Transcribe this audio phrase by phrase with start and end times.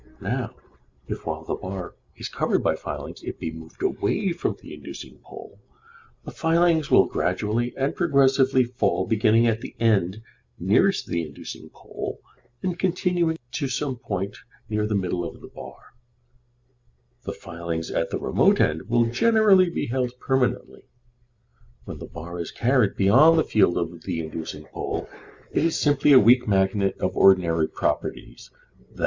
[0.19, 0.55] Now,
[1.07, 5.19] if while the bar is covered by filings it be moved away from the inducing
[5.19, 5.59] pole,
[6.25, 10.23] the filings will gradually and progressively fall, beginning at the end
[10.57, 12.19] nearest the inducing pole
[12.63, 14.35] and continuing to some point
[14.67, 15.93] near the middle of the bar;
[17.21, 20.85] the filings at the remote end will generally be held permanently.
[21.85, 25.07] When the bar is carried beyond the field of the inducing pole
[25.53, 28.49] it is simply a weak magnet of ordinary properties
[28.95, 28.97] _i.
[28.97, 28.99] e.